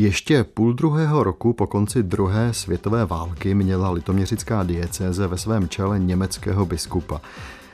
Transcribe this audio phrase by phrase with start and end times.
[0.00, 5.98] Ještě půl druhého roku po konci druhé světové války měla litoměřická diecéze ve svém čele
[5.98, 7.20] německého biskupa.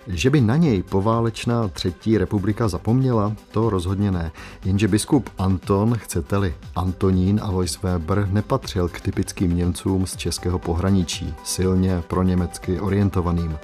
[0.06, 4.32] Že by na něj poválečná třetí republika zapomněla, to rozhodně ne.
[4.64, 12.02] Jenže biskup Anton, chcete-li Antonín Alois Weber, nepatřil k typickým Němcům z českého pohraničí, silně
[12.08, 13.58] pro německy orientovaným.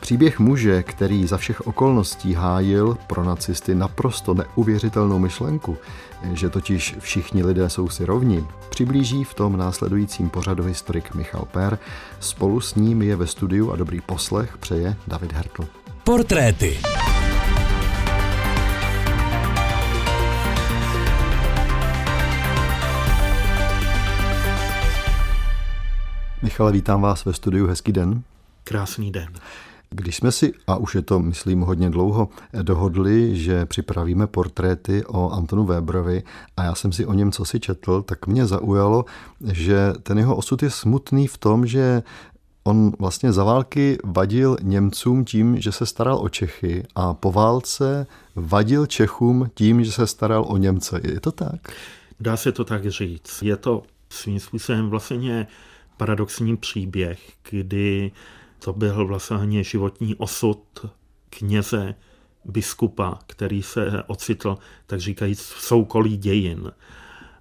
[0.00, 5.76] Příběh muže, který za všech okolností hájil pro nacisty naprosto neuvěřitelnou myšlenku,
[6.32, 11.78] že totiž všichni lidé jsou si rovni, přiblíží v tom následujícím pořadu historik Michal Per.
[12.20, 15.68] Spolu s ním je ve studiu a dobrý poslech přeje David Hertl.
[16.04, 16.78] Portréty.
[26.42, 27.66] Michale, vítám vás ve studiu.
[27.66, 28.22] Hezký den.
[28.64, 29.28] Krásný den.
[29.90, 32.28] Když jsme si, a už je to, myslím, hodně dlouho,
[32.62, 36.22] dohodli, že připravíme portréty o Antonu Weberovi
[36.56, 39.04] a já jsem si o něm co si četl, tak mě zaujalo,
[39.52, 42.02] že ten jeho osud je smutný v tom, že
[42.64, 48.06] On vlastně za války vadil Němcům tím, že se staral o Čechy a po válce
[48.36, 51.00] vadil Čechům tím, že se staral o Němce.
[51.04, 51.72] Je to tak?
[52.20, 53.42] Dá se to tak říct.
[53.42, 55.46] Je to svým způsobem vlastně
[55.96, 57.20] paradoxní příběh,
[57.50, 58.12] kdy
[58.58, 60.86] to byl vlastně životní osud
[61.30, 61.94] kněze,
[62.44, 66.72] biskupa, který se ocitl, tak říkajíc, v soukolí dějin,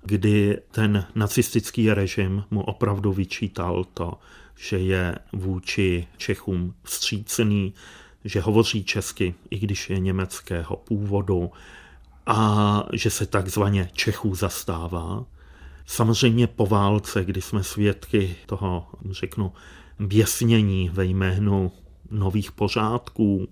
[0.02, 4.14] kdy ten nacistický režim mu opravdu vyčítal to,
[4.56, 7.74] že je vůči Čechům vstřícený,
[8.24, 11.52] že hovoří česky, i když je německého původu,
[12.26, 15.26] a že se takzvaně Čechů zastává.
[15.86, 19.54] Samozřejmě po válce, kdy jsme svědky toho, řeknu,
[20.00, 21.72] běsnění ve jménu
[22.12, 23.48] nových pořádků,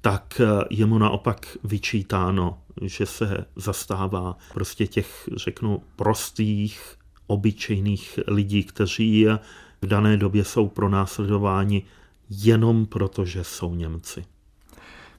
[0.00, 9.26] tak je mu naopak vyčítáno, že se zastává prostě těch, řeknu, prostých, obyčejných lidí, kteří
[9.82, 11.82] v dané době jsou pronásledováni
[12.30, 14.24] jenom proto, že jsou Němci.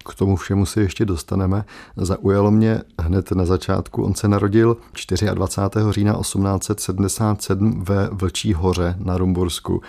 [0.06, 1.66] K tomu všemu se ještě dostaneme.
[1.97, 4.03] Zaujalo mě hned na začátku.
[4.03, 4.78] On se narodil
[5.34, 5.92] 24.
[5.92, 9.81] října 1877 ve Vlčí hoře na Rumbursku.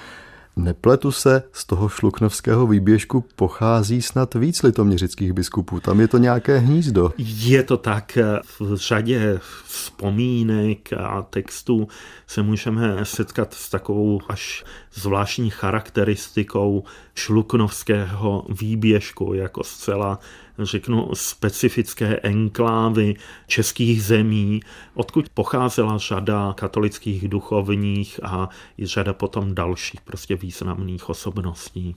[0.56, 5.80] Nepletu se, z toho šluknovského výběžku pochází snad víc litoměřických biskupů.
[5.80, 7.12] Tam je to nějaké hnízdo.
[7.18, 8.18] Je to tak.
[8.60, 11.88] V řadě vzpomínek a textů
[12.26, 16.84] se můžeme setkat s takovou až zvláštní charakteristikou
[17.14, 20.18] šluknovského výběžku jako zcela
[20.58, 23.14] řeknu, specifické enklávy
[23.46, 24.60] českých zemí,
[24.94, 28.48] odkud pocházela řada katolických duchovních a
[28.78, 31.96] i řada potom dalších prostě významných osobností.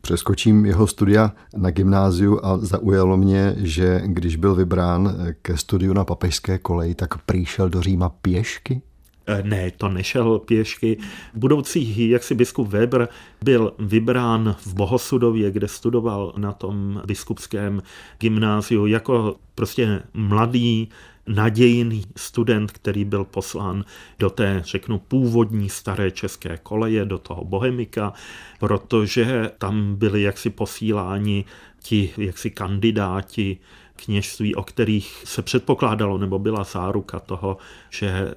[0.00, 6.04] Přeskočím jeho studia na gymnáziu a zaujalo mě, že když byl vybrán ke studiu na
[6.04, 8.82] papežské koleji, tak přišel do Říma pěšky.
[9.26, 10.98] Eh, ne, to nešel pěšky.
[11.34, 13.08] Budoucí jaksi biskup Weber
[13.44, 17.82] byl vybrán v Bohosudově, kde studoval na tom biskupském
[18.18, 20.88] gymnáziu jako prostě mladý
[21.26, 23.84] nadějný student, který byl poslán
[24.18, 28.12] do té, řeknu, původní staré české koleje, do toho Bohemika,
[28.60, 31.44] protože tam byli jaksi posíláni
[31.82, 33.58] ti jaksi kandidáti
[33.96, 37.56] kněžství, o kterých se předpokládalo, nebo byla záruka toho,
[37.90, 38.34] že eh,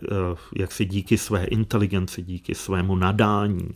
[0.56, 3.70] jak si díky své inteligenci, díky svému nadání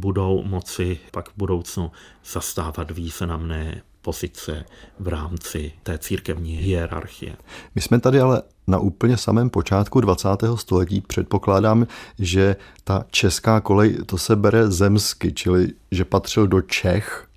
[0.00, 1.92] budou moci pak v budoucnu
[2.24, 4.64] zastávat významné pozice
[4.98, 7.36] v rámci té církevní hierarchie.
[7.74, 10.28] My jsme tady ale na úplně samém počátku 20.
[10.54, 11.86] století předpokládám,
[12.18, 17.28] že ta česká kolej to se bere zemsky, čili že patřil do Čech,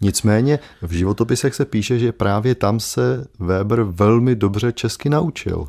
[0.00, 5.68] Nicméně v životopisech se píše, že právě tam se Weber velmi dobře česky naučil.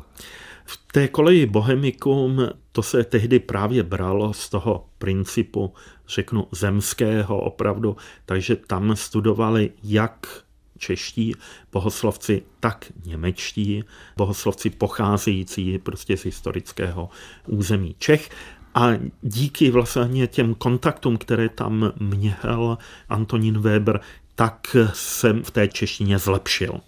[0.64, 5.74] V té koleji Bohemikum to se tehdy právě bralo z toho principu,
[6.08, 7.96] řeknu, zemského opravdu,
[8.26, 10.44] takže tam studovali jak
[10.78, 11.34] čeští
[11.72, 13.84] bohoslovci, tak němečtí
[14.16, 17.10] bohoslovci pocházející prostě z historického
[17.46, 18.30] území Čech.
[18.78, 18.92] A
[19.22, 22.78] díky vlastně těm kontaktům, které tam měl
[23.08, 24.00] Antonín Weber,
[24.34, 26.80] tak jsem v té češtině zlepšil.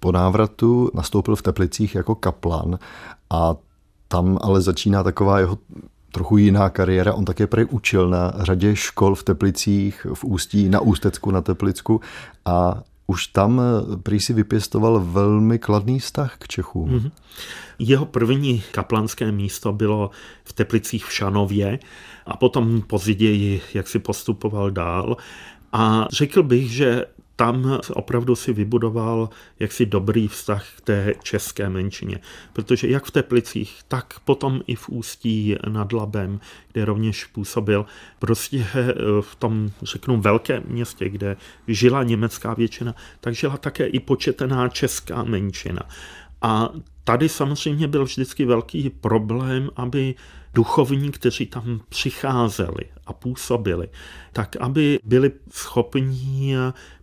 [0.00, 2.78] Po návratu nastoupil v Teplicích jako kaplan
[3.30, 3.54] a
[4.08, 5.58] tam ale začíná taková jeho
[6.12, 7.14] trochu jiná kariéra.
[7.14, 12.00] On také prej učil na řadě škol v Teplicích, v Ústí, na Ústecku, na Teplicku
[12.44, 16.90] a už tam eh, prý si vypěstoval velmi kladný vztah k Čechům.
[16.90, 17.10] Mm-hmm.
[17.78, 20.10] Jeho první kaplanské místo bylo
[20.44, 21.78] v Teplicích v Šanově
[22.26, 25.16] a potom později, jak si postupoval dál.
[25.72, 27.06] A řekl bych, že
[27.36, 29.28] tam opravdu si vybudoval
[29.60, 32.18] jaksi dobrý vztah k té české menšině.
[32.52, 36.40] Protože jak v Teplicích, tak potom i v Ústí nad Labem,
[36.72, 37.86] kde rovněž působil,
[38.18, 38.66] prostě
[39.20, 41.36] v tom, řeknu, velkém městě, kde
[41.68, 45.82] žila německá většina, tak žila také i početená česká menšina.
[46.42, 46.70] A
[47.04, 50.14] tady samozřejmě byl vždycky velký problém, aby
[50.54, 53.88] duchovní, kteří tam přicházeli a působili,
[54.32, 56.56] tak aby byli schopni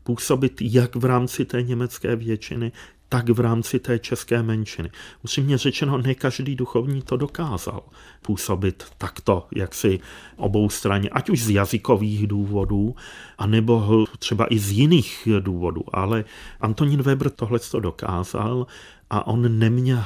[0.04, 2.72] působit jak v rámci té německé většiny,
[3.10, 4.92] tak v rámci té české menšiny.
[5.24, 7.84] Musím řečeno, ne každý duchovní to dokázal
[8.22, 10.00] působit takto, jak si
[10.38, 12.96] obou straně, ať už z jazykových důvodů,
[13.38, 15.84] anebo třeba i z jiných důvodů.
[15.94, 16.26] Ale
[16.62, 18.68] Antonín Weber tohle to dokázal
[19.10, 20.04] a on neměl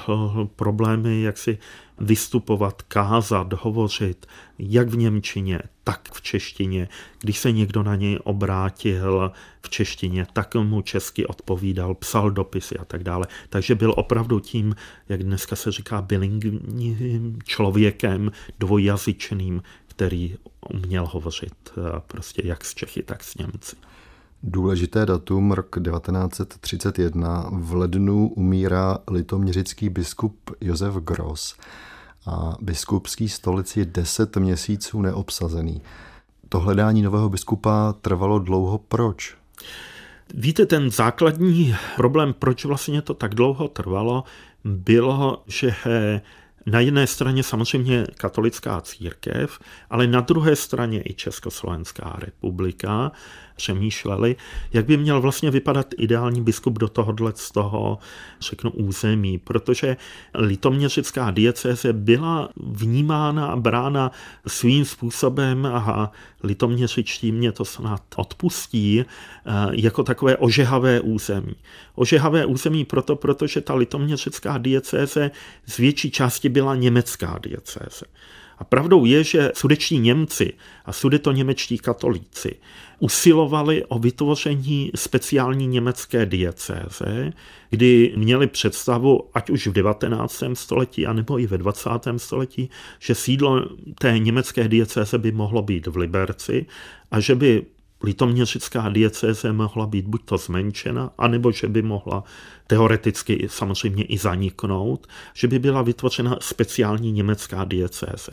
[0.55, 1.57] problémy, jak si
[1.99, 4.25] vystupovat, kázat, hovořit,
[4.59, 6.89] jak v Němčině, tak v češtině.
[7.21, 9.31] Když se někdo na něj obrátil
[9.61, 13.27] v češtině, tak mu česky odpovídal, psal dopisy a tak dále.
[13.49, 14.75] Takže byl opravdu tím,
[15.09, 20.35] jak dneska se říká, bilingvním člověkem, dvojjazyčným, který
[20.69, 23.75] uměl hovořit eh, prostě jak s Čechy, tak s Němci.
[24.45, 31.55] Důležité datum, rok 1931, v lednu umírá litoměřický biskup Josef Gross
[32.25, 35.81] a biskupský stolic je deset měsíců neobsazený.
[36.49, 38.77] To hledání nového biskupa trvalo dlouho.
[38.77, 39.35] Proč?
[40.33, 44.23] Víte, ten základní problém, proč vlastně to tak dlouho trvalo,
[44.63, 45.75] bylo, že
[46.65, 53.11] na jedné straně samozřejmě katolická církev, ale na druhé straně i Československá republika
[53.55, 54.35] přemýšleli,
[54.73, 57.97] jak by měl vlastně vypadat ideální biskup do tohohle z toho,
[58.41, 59.97] řeknu, území, protože
[60.33, 64.11] litoměřická diecéze byla vnímána a brána
[64.47, 66.11] svým způsobem a
[66.43, 69.05] litoměřičtí mě to snad odpustí, eh,
[69.71, 71.55] jako takové ožehavé území.
[71.95, 75.31] Ožehavé území proto, protože ta litoměřická diecéze
[75.65, 78.05] z větší části byla německá diecéze.
[78.63, 80.53] A pravdou je, že sudeční Němci
[80.85, 82.55] a sudetoněmečtí katolíci
[82.99, 87.33] usilovali o vytvoření speciální německé diecéze,
[87.69, 90.43] kdy měli představu, ať už v 19.
[90.53, 91.89] století, anebo i ve 20.
[92.17, 92.69] století,
[92.99, 93.65] že sídlo
[93.99, 96.65] té německé diecéze by mohlo být v Liberci
[97.11, 97.65] a že by
[98.03, 102.23] litoměřická diecéze mohla být buď to zmenšena, anebo že by mohla
[102.67, 108.31] teoreticky samozřejmě i zaniknout, že by byla vytvořena speciální německá diecéze.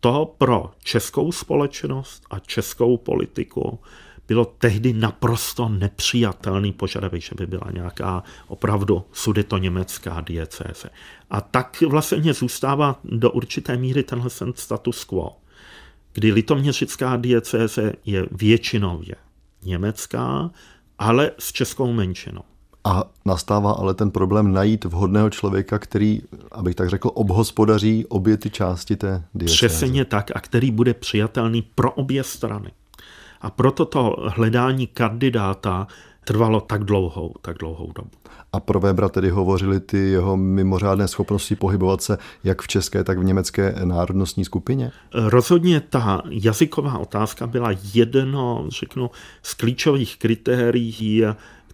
[0.00, 3.80] To pro českou společnost a českou politiku
[4.28, 10.90] bylo tehdy naprosto nepřijatelný požadavek, že by byla nějaká opravdu sudetoněmecká diecéze.
[11.30, 15.41] A tak vlastně zůstává do určité míry tenhle status quo
[16.12, 19.14] kdy litoměřická diecéze je většinově
[19.64, 20.50] německá,
[20.98, 22.42] ale s českou menšinou.
[22.84, 26.20] A nastává ale ten problém najít vhodného člověka, který,
[26.52, 29.56] abych tak řekl, obhospodaří obě ty části té diecéze.
[29.56, 32.70] Přesně tak, a který bude přijatelný pro obě strany.
[33.40, 35.86] A proto to hledání kandidáta
[36.24, 38.10] trvalo tak dlouhou, tak dlouhou dobu.
[38.52, 43.18] A pro Webra tedy hovořili ty jeho mimořádné schopnosti pohybovat se jak v české, tak
[43.18, 44.90] v německé národnostní skupině?
[45.14, 49.10] Rozhodně ta jazyková otázka byla jedno, řeknu,
[49.42, 51.24] z klíčových kritérií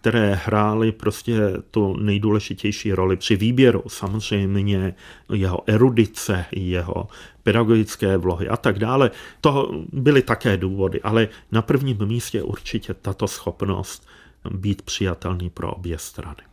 [0.01, 1.39] které hrály prostě
[1.71, 3.83] tu nejdůležitější roli při výběru.
[3.87, 4.95] Samozřejmě
[5.33, 7.07] jeho erudice, jeho
[7.43, 9.11] pedagogické vlohy a tak dále.
[9.41, 14.07] To byly také důvody, ale na prvním místě určitě tato schopnost
[14.49, 16.49] být přijatelný pro obě strany.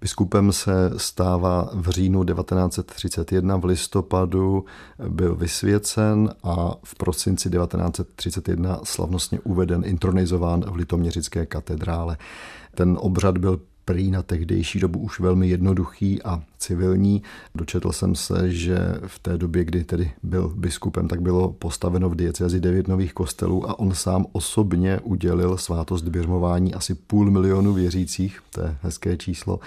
[0.00, 4.64] Biskupem se stává v říjnu 1931, v listopadu
[5.08, 12.16] byl vysvěcen a v prosinci 1931 slavnostně uveden, intronizován v Litoměřické katedrále.
[12.74, 17.22] Ten obřad byl prý na tehdejší dobu už velmi jednoduchý a civilní.
[17.54, 22.14] Dočetl jsem se, že v té době, kdy tedy byl biskupem, tak bylo postaveno v
[22.14, 28.40] diecezi devět nových kostelů a on sám osobně udělil svátost birmování asi půl milionu věřících,
[28.50, 29.60] to je hezké číslo.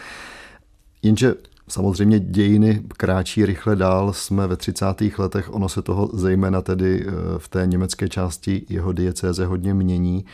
[1.04, 1.34] Jenže
[1.70, 4.86] Samozřejmě dějiny kráčí rychle dál, jsme ve 30.
[5.18, 10.26] letech, ono se toho zejména tedy eh, v té německé části jeho diecéze hodně mění.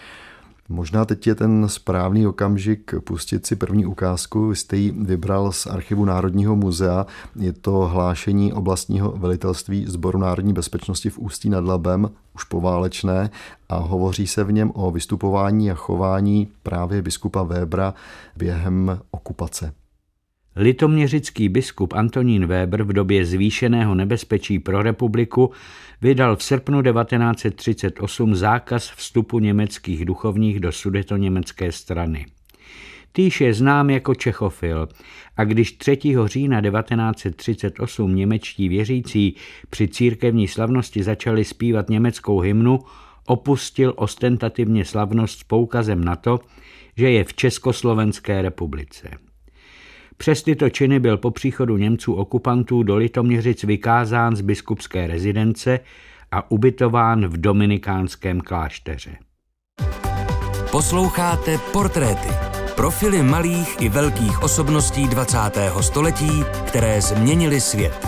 [0.69, 4.55] Možná teď je ten správný okamžik pustit si první ukázku.
[4.55, 7.05] Jste ji vybral z archivu Národního muzea.
[7.35, 13.29] Je to hlášení oblastního velitelství Sboru národní bezpečnosti v Ústí nad Labem, už poválečné,
[13.69, 17.93] a hovoří se v něm o vystupování a chování právě biskupa Webra
[18.37, 19.73] během okupace.
[20.55, 25.51] Litoměřický biskup Antonín Weber v době zvýšeného nebezpečí pro republiku
[26.01, 32.25] vydal v srpnu 1938 zákaz vstupu německých duchovních do sudetoněmecké strany.
[33.11, 34.89] Týž je znám jako Čechofil
[35.37, 35.97] a když 3.
[36.25, 39.35] října 1938 němečtí věřící
[39.69, 42.79] při církevní slavnosti začali zpívat německou hymnu,
[43.25, 46.39] opustil ostentativně slavnost s poukazem na to,
[46.97, 49.09] že je v Československé republice.
[50.17, 55.79] Přes tyto činy byl po příchodu Němců okupantů do Litoměřic vykázán z biskupské rezidence
[56.31, 59.15] a ubytován v dominikánském klášteře.
[60.71, 62.29] Posloucháte Portréty.
[62.75, 65.37] Profily malých i velkých osobností 20.
[65.81, 68.07] století, které změnily svět.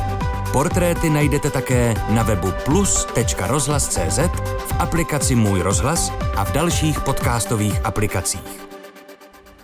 [0.52, 4.20] Portréty najdete také na webu plus.rozhlas.cz,
[4.60, 8.75] v aplikaci Můj rozhlas a v dalších podcastových aplikacích.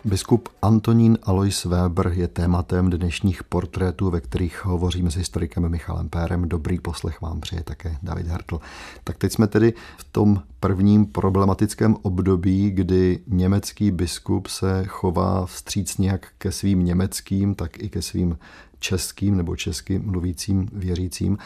[0.05, 6.49] Biskup Antonín Alois Weber je tématem dnešních portrétů, ve kterých hovoříme s historikem Michalem Pérem.
[6.49, 8.59] Dobrý poslech vám přeje také David Hartl.
[9.03, 15.99] Tak teď jsme tedy v tom prvním problematickém období, kdy německý biskup se chová vstříc
[15.99, 18.37] jak ke svým německým, tak i ke svým
[18.79, 21.37] českým nebo česky mluvícím věřícím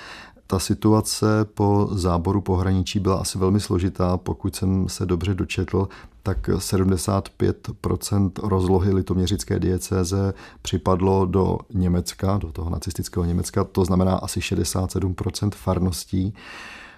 [0.47, 4.17] ta situace po záboru pohraničí byla asi velmi složitá.
[4.17, 5.87] Pokud jsem se dobře dočetl,
[6.23, 14.39] tak 75% rozlohy litoměřické diecéze připadlo do Německa, do toho nacistického Německa, to znamená asi
[14.39, 16.33] 67% farností.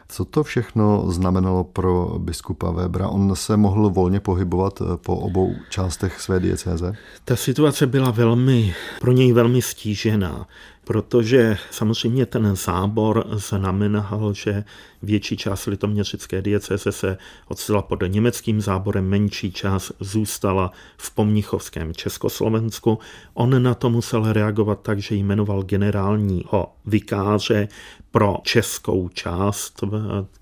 [0.09, 3.07] Co to všechno znamenalo pro biskupa Webra?
[3.07, 6.93] On se mohl volně pohybovat po obou částech své diecéze?
[7.25, 10.47] Ta situace byla velmi, pro něj velmi stížená
[10.87, 14.63] protože samozřejmě ten zábor znamenal, že
[15.01, 17.17] větší část litoměřické diecese se
[17.47, 22.99] odstala pod německým záborem, menší část zůstala v pomnichovském Československu.
[23.33, 27.67] On na to musel reagovat tak, že jmenoval generálního vikáře
[28.11, 29.83] pro českou část,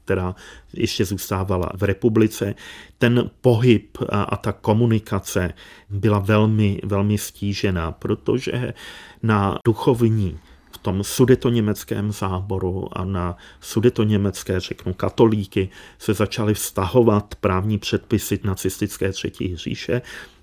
[0.06, 0.36] která
[0.74, 2.56] ještě zůstávala v republice.
[2.98, 5.54] Ten pohyb a ta komunikace
[5.90, 8.74] byla velmi, velmi stížená, protože
[9.24, 10.40] na duchovní
[10.72, 15.70] v tom sudetoněmeckém záboru a na sudetoněmecké, řeknu, katolíky
[16.00, 20.02] se začaly vztahovat právní předpisy nacistické třetí říše,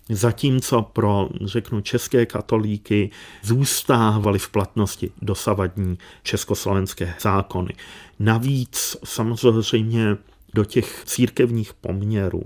[0.08, 3.10] zatímco pro, řeknu, české katolíky
[3.42, 7.74] zůstávaly v platnosti dosavadní československé zákony.
[8.18, 10.16] Navíc samozřejmě
[10.54, 12.42] do těch církevních poměrů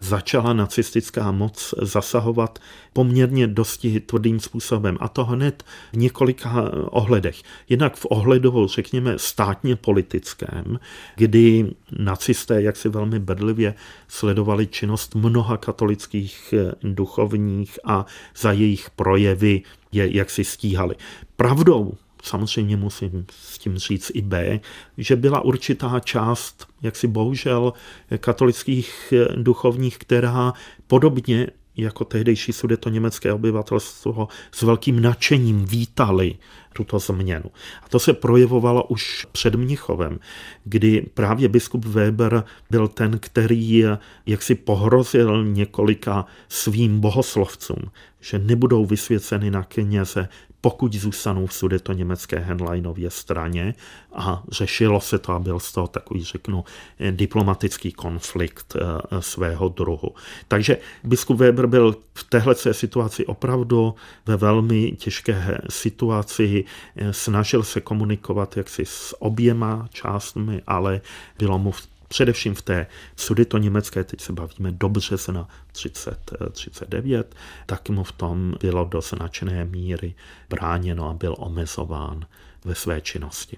[0.00, 2.58] začala nacistická moc zasahovat
[2.92, 4.98] poměrně dosti tvrdým způsobem.
[5.00, 7.42] A to hned v několika ohledech.
[7.68, 10.78] Jednak v ohledu, řekněme, státně politickém,
[11.16, 13.74] kdy nacisté jak si velmi bedlivě
[14.08, 19.62] sledovali činnost mnoha katolických duchovních a za jejich projevy
[19.92, 20.94] je jak si stíhali.
[21.36, 24.60] Pravdou samozřejmě musím s tím říct i B,
[24.98, 27.72] že byla určitá část, jak si bohužel,
[28.20, 30.52] katolických duchovních, která
[30.86, 31.46] podobně
[31.76, 36.34] jako tehdejší sudeto německé obyvatelstvo s velkým nadšením vítali
[36.72, 37.50] tuto změnu.
[37.82, 40.18] A to se projevovalo už před Mnichovem,
[40.64, 43.84] kdy právě biskup Weber byl ten, který
[44.26, 50.28] jaksi pohrozil několika svým bohoslovcům, že nebudou vysvěceny na kněze,
[50.60, 53.74] pokud zůstanou v sudeto německé Henleinově straně
[54.12, 56.64] a řešilo se to a byl z toho takový, řeknu,
[57.10, 60.14] diplomatický konflikt eh, svého druhu.
[60.48, 63.94] Takže biskup Weber byl v téhle situaci opravdu
[64.26, 66.64] ve velmi těžké situaci,
[66.96, 71.00] eh, snažil se komunikovat jaksi s oběma částmi, ale
[71.38, 72.86] bylo mu v především v té
[73.16, 77.34] sudito německé, teď se bavíme do března 3039,
[77.66, 80.14] tak mu v tom bylo do značné míry
[80.50, 82.26] bráněno a byl omezován
[82.64, 83.56] ve své činnosti.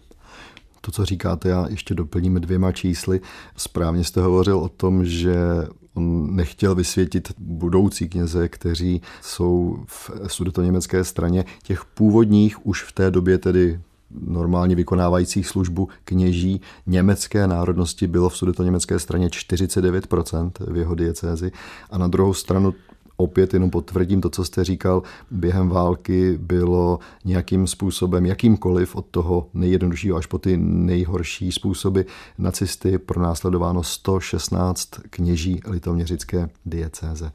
[0.81, 3.21] To, co říkáte, já ještě doplním dvěma čísly.
[3.57, 5.37] Správně jste hovořil o tom, že
[5.95, 11.45] on nechtěl vysvětit budoucí kněze, kteří jsou v sudetoněmecké straně.
[11.63, 13.81] Těch původních už v té době tedy
[14.27, 21.53] normálně vykonávajících službu kněží německé národnosti bylo v německé straně 49% v jeho diecézi
[21.91, 22.75] a na druhou stranu
[23.21, 29.49] opět jenom potvrdím to, co jste říkal, během války bylo nějakým způsobem, jakýmkoliv od toho
[29.55, 32.01] nejjednoduššího až po ty nejhorší způsoby
[32.39, 37.33] nacisty pronásledováno 116 kněží litoměřické diecéze.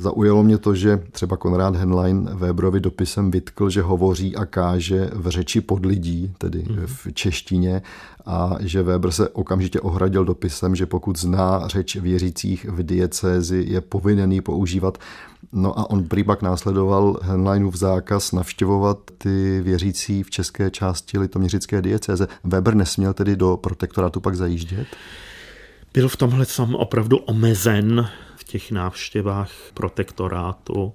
[0.00, 5.28] Zaujalo mě to, že třeba Konrad Henlein Weberovi dopisem vytkl, že hovoří a káže v
[5.28, 6.86] řeči pod lidí, tedy mm.
[6.86, 7.82] v češtině,
[8.26, 13.80] a že Weber se okamžitě ohradil dopisem, že pokud zná řeč věřících v diecézi, je
[13.80, 14.98] povinný používat.
[15.52, 21.82] No a on prý pak následoval Henleinův zákaz navštěvovat ty věřící v české části litoměřické
[21.82, 22.28] diecéze.
[22.44, 24.86] Weber nesměl tedy do protektorátu pak zajíždět?
[25.94, 28.08] Byl v tomhle sam opravdu omezen
[28.40, 30.94] v těch návštěvách protektorátu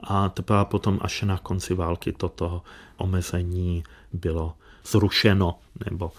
[0.00, 2.62] a teprve potom až na konci války toto
[2.96, 4.54] omezení bylo
[4.86, 5.58] zrušeno
[5.90, 6.12] nebo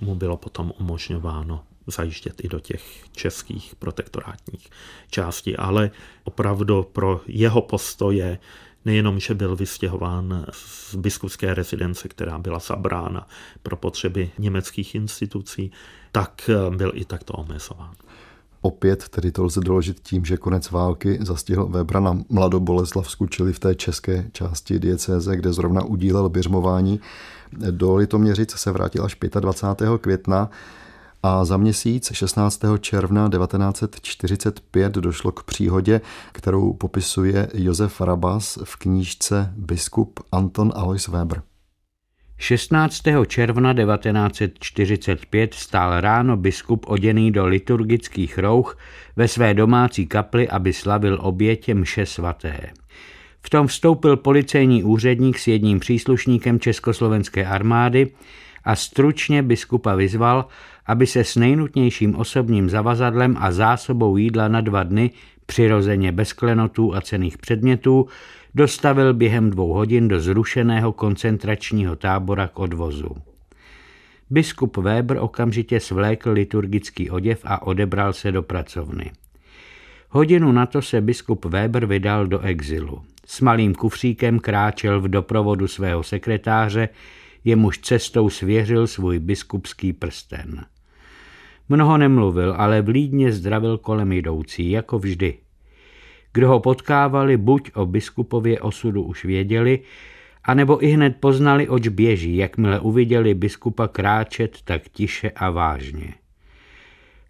[0.00, 4.70] mu bylo potom umožňováno zajíždět i do těch českých protektorátních
[5.10, 5.90] částí, ale
[6.24, 8.38] opravdu pro jeho postoje
[8.84, 13.28] nejenom, že byl vystěhován z biskupské rezidence, která byla zabrána
[13.62, 15.72] pro potřeby německých institucí,
[16.12, 17.94] tak byl i takto omezován.
[18.60, 23.58] Opět tedy to lze doložit tím, že konec války zastihl Webra na Mladoboleslavsku, čili v
[23.58, 27.00] té české části diecéze, kde zrovna udílel běžmování.
[27.70, 30.00] Do Litoměřic se vrátil až 25.
[30.00, 30.50] května
[31.22, 32.60] a za měsíc 16.
[32.80, 36.00] června 1945 došlo k příhodě,
[36.32, 41.42] kterou popisuje Josef Rabas v knížce Biskup Anton Alois Weber.
[42.40, 43.02] 16.
[43.26, 48.78] června 1945 stál ráno biskup oděný do liturgických rouch
[49.16, 52.60] ve své domácí kapli, aby slavil obětě mše svaté.
[53.40, 58.10] V tom vstoupil policejní úředník s jedním příslušníkem československé armády
[58.64, 60.46] a stručně biskupa vyzval,
[60.86, 65.10] aby se s nejnutnějším osobním zavazadlem a zásobou jídla na dva dny,
[65.46, 68.06] přirozeně bez klenotů a cených předmětů,
[68.54, 73.10] dostavil během dvou hodin do zrušeného koncentračního tábora k odvozu.
[74.30, 79.12] Biskup Weber okamžitě svlékl liturgický oděv a odebral se do pracovny.
[80.10, 83.02] Hodinu na to se biskup Weber vydal do exilu.
[83.26, 86.88] S malým kufříkem kráčel v doprovodu svého sekretáře,
[87.44, 90.64] jemuž cestou svěřil svůj biskupský prsten.
[91.68, 95.38] Mnoho nemluvil, ale vlídně zdravil kolem jdoucí, jako vždy.
[96.38, 99.80] Kdo ho potkávali, buď o biskupově osudu už věděli,
[100.44, 106.14] anebo i hned poznali, oč běží, jakmile uviděli biskupa kráčet tak tiše a vážně.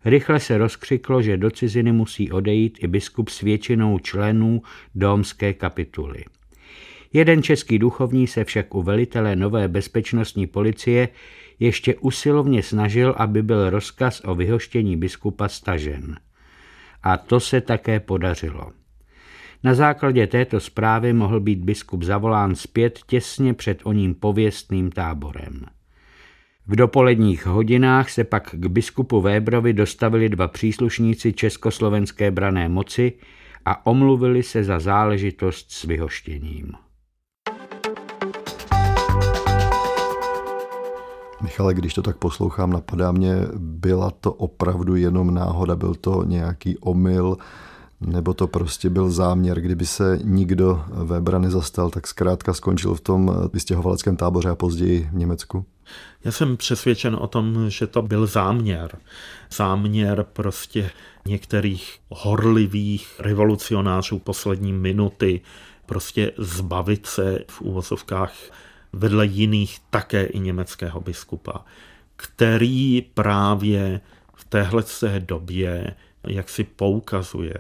[0.05, 4.63] Rychle se rozkřiklo, že do ciziny musí odejít i biskup s většinou členů
[4.95, 6.25] domské kapituly.
[7.13, 11.09] Jeden český duchovní se však u velitele nové bezpečnostní policie
[11.59, 16.17] ještě usilovně snažil, aby byl rozkaz o vyhoštění biskupa stažen.
[17.03, 18.78] A to se také podařilo.
[19.65, 25.65] Na základě této zprávy mohl být biskup zavolán zpět těsně před oním pověstným táborem.
[26.67, 33.13] V dopoledních hodinách se pak k biskupu Vébrovi dostavili dva příslušníci československé brané moci
[33.65, 36.73] a omluvili se za záležitost s vyhoštěním.
[41.43, 46.79] Michale, když to tak poslouchám, napadá mě, byla to opravdu jenom náhoda, byl to nějaký
[46.79, 47.37] omyl,
[48.01, 53.33] nebo to prostě byl záměr, kdyby se nikdo Webera nezastal, tak zkrátka skončil v tom
[53.53, 55.65] vystěhovaleckém táboře a později v Německu?
[56.25, 58.99] Já jsem přesvědčen o tom, že to byl záměr.
[59.51, 60.91] Záměr prostě
[61.27, 65.41] některých horlivých revolucionářů poslední minuty
[65.87, 68.33] prostě zbavit se v úvozovkách
[68.93, 71.65] vedle jiných také i německého biskupa,
[72.17, 74.01] který právě
[74.35, 74.85] v téhle
[75.19, 75.95] době
[76.27, 77.55] jak si poukazuje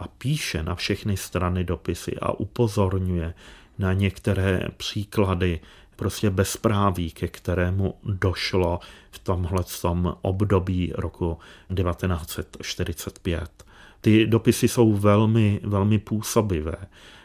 [0.00, 3.34] a píše na všechny strany dopisy a upozorňuje
[3.78, 5.60] na některé příklady
[5.96, 9.64] prostě bezpráví, ke kterému došlo v tomhle
[10.22, 11.38] období roku
[11.74, 13.64] 1945.
[14.00, 16.76] Ty dopisy jsou velmi, velmi působivé,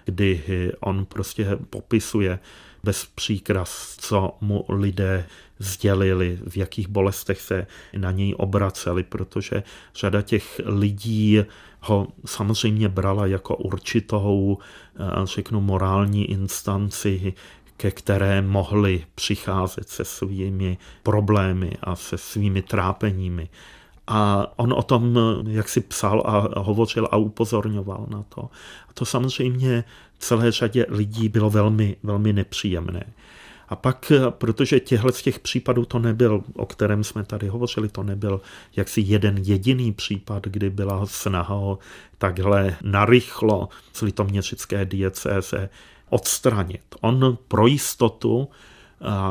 [0.05, 0.43] kdy
[0.79, 2.39] on prostě popisuje
[2.83, 5.25] bez příkras, co mu lidé
[5.59, 9.63] sdělili, v jakých bolestech se na něj obraceli, protože
[9.95, 11.39] řada těch lidí
[11.81, 14.57] ho samozřejmě brala jako určitou,
[14.95, 17.33] eh, řeknu, morální instanci,
[17.77, 23.49] ke které mohli přicházet se svými problémy a se svými trápeními.
[24.07, 28.41] A on o tom, jak si psal a hovořil a upozorňoval na to.
[28.89, 29.83] A to samozřejmě
[30.19, 33.03] celé řadě lidí bylo velmi, velmi nepříjemné.
[33.69, 38.03] A pak, protože těchto z těch případů to nebyl, o kterém jsme tady hovořili, to
[38.03, 38.41] nebyl
[38.75, 41.79] jaksi jeden jediný případ, kdy byla snaha ho
[42.17, 45.69] takhle narychlo z litoměřické diecéze
[46.09, 46.81] odstranit.
[47.01, 48.47] On pro jistotu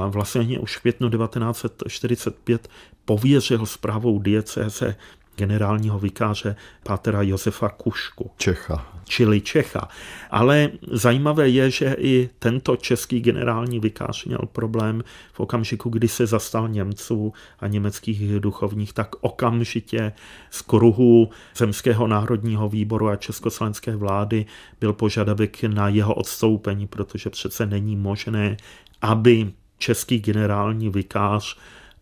[0.09, 2.69] vlastně už v květnu 1945
[3.05, 4.97] pověřil zprávou diecéze
[5.37, 8.31] generálního vikáře Pátera Josefa Kušku.
[8.37, 8.95] Čecha.
[9.05, 9.89] Čili Čecha.
[10.31, 16.27] Ale zajímavé je, že i tento český generální vikář měl problém v okamžiku, kdy se
[16.27, 20.13] zastal Němců a německých duchovních, tak okamžitě
[20.51, 24.47] z kruhu Zemského národního výboru a československé vlády
[24.81, 28.57] byl požadavek na jeho odstoupení, protože přece není možné,
[29.03, 31.57] aby český generální vikář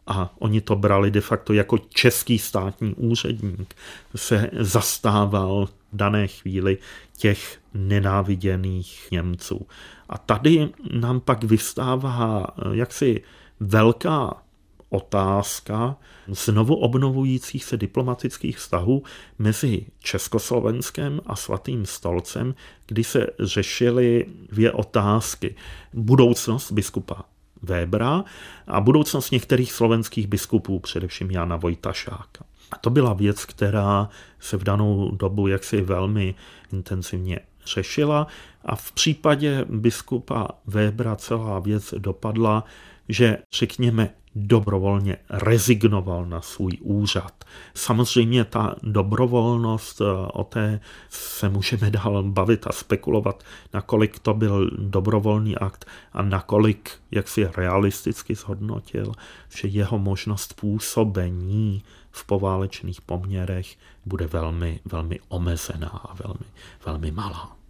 [0.06, 3.74] a oni to brali de facto jako český státní úředník,
[4.16, 6.78] se zastával v dané chvíli
[7.16, 9.66] těch nenáviděných Němců.
[10.08, 13.22] A tady nám pak vystává jaksi
[13.60, 14.42] velká
[14.88, 15.96] otázka
[16.28, 19.02] znovu obnovujících se diplomatických vztahů
[19.38, 22.54] mezi Československem a Svatým stolcem,
[22.86, 25.54] kdy se řešily dvě otázky.
[25.92, 27.24] Budoucnost biskupa
[27.62, 28.24] Webera
[28.66, 32.44] a budoucnost některých slovenských biskupů, především Jana Vojtašáka.
[32.72, 34.08] A to byla věc, která
[34.40, 36.34] se v danou dobu jaksi velmi
[36.72, 38.26] intenzivně řešila
[38.64, 42.64] a v případě biskupa Webera celá věc dopadla,
[43.08, 47.44] že řekněme dobrovolně rezignoval na svůj úřad.
[47.74, 54.70] Samozřejmě ta dobrovolnost, eh, o té se můžeme dál bavit a spekulovat, nakolik to byl
[54.78, 59.12] dobrovolný akt a nakolik, jak si realisticky zhodnotil,
[59.56, 66.46] že jeho možnost působení v poválečných poměrech bude velmi, velmi omezená a velmi,
[66.86, 67.61] velmi malá.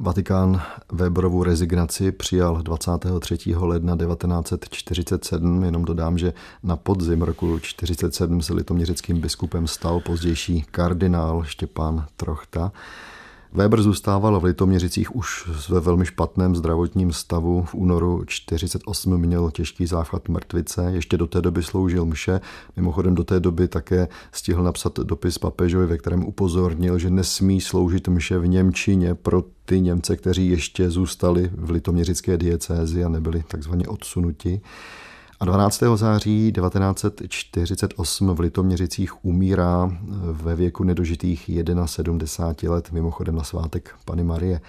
[0.00, 3.38] Vatikán Weberovu rezignaci přijal 23.
[3.56, 5.64] ledna 1947.
[5.64, 6.32] Jenom dodám, že
[6.62, 12.72] na podzim roku 1947 se litoměřickým biskupem stal pozdější kardinál Štěpán Trochta.
[13.52, 17.62] Weber zůstával v Litoměřicích už ve velmi špatném zdravotním stavu.
[17.62, 22.40] V únoru 48 měl těžký záchvat mrtvice, ještě do té doby sloužil mše.
[22.76, 28.08] Mimochodem do té doby také stihl napsat dopis papežovi, ve kterém upozornil, že nesmí sloužit
[28.08, 33.88] mše v Němčině pro ty Němce, kteří ještě zůstali v litoměřické diecézi a nebyli takzvaně
[33.88, 34.60] odsunuti.
[35.40, 35.82] A 12.
[35.94, 39.90] září 1948 v Litoměřicích umírá
[40.32, 41.50] ve věku nedožitých
[41.86, 44.60] 71 let, mimochodem na svátek Pany Marie.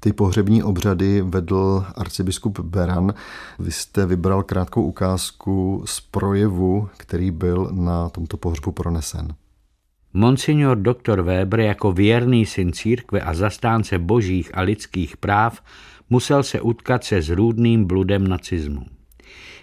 [0.00, 3.14] Ty pohřební obřady vedl arcibiskup Beran.
[3.58, 9.34] Vy jste vybral krátkou ukázku z projevu, který byl na tomto pohřbu pronesen.
[10.14, 15.62] Monsignor doktor Weber jako věrný syn církve a zastánce božích a lidských práv
[16.10, 18.93] musel se utkat se zrůdným bludem nacismu.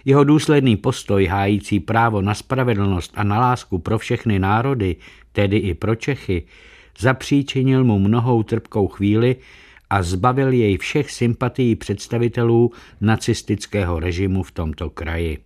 [0.04, 4.96] Jeho důsledný postoj hájící právo na spravedlnost a na lásku pro všechny národy,
[5.32, 6.42] tedy i pro Čechy,
[6.98, 9.36] zapříčinil mu mnohou trpkou chvíli
[9.90, 15.38] a zbavil jej všech sympatií představitelů nacistického režimu v tomto kraji.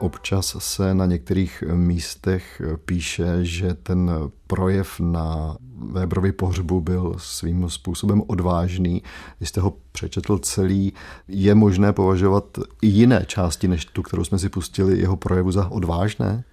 [0.00, 4.10] Občas se na některých místech píše, že ten
[4.46, 5.56] projev na
[5.92, 9.02] Weberovi pohřbu byl svým způsobem odvážný.
[9.38, 10.92] Když jste ho přečetl celý,
[11.28, 12.44] je možné považovat
[12.82, 16.44] i jiné části, než tu, kterou jsme si pustili, jeho projevu za odvážné?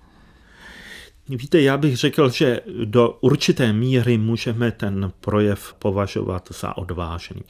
[1.29, 7.41] Víte, já bych řekl, že do určité míry můžeme ten projev považovat za odvážný.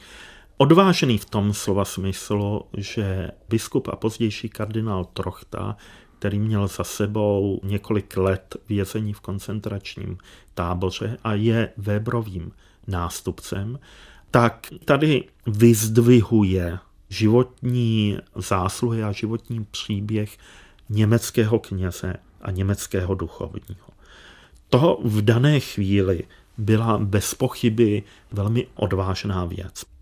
[0.60, 5.76] Odvážený v tom slova smyslu, že biskup a pozdější kardinál Trochta,
[6.18, 10.18] který měl za sebou několik let vězení v koncentračním
[10.54, 12.52] táboře a je Weberovým
[12.86, 13.78] nástupcem,
[14.30, 20.38] tak tady vyzdvihuje životní zásluhy a životní příběh
[20.88, 23.86] německého kněze a německého duchovního.
[24.70, 26.24] To v dané chvíli
[26.56, 29.97] byla bez pochyby velmi odvážná věc.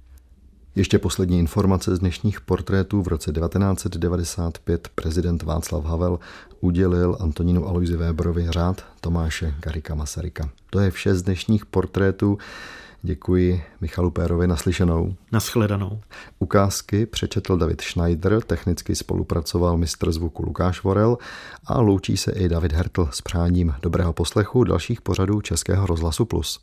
[0.76, 3.02] Ještě poslední informace z dnešních portrétů.
[3.02, 6.18] V roce 1995 prezident Václav Havel
[6.60, 10.50] udělil Antonínu Aloisi Weberovi řád Tomáše Garika Masaryka.
[10.70, 12.38] To je vše z dnešních portrétů.
[13.02, 15.14] Děkuji Michalu Pérovi naslyšenou.
[15.32, 16.00] Naschledanou.
[16.38, 21.18] Ukázky přečetl David Schneider, technicky spolupracoval mistr zvuku Lukáš Vorel
[21.66, 26.60] a loučí se i David Hertl s přáním dobrého poslechu dalších pořadů Českého rozhlasu Plus.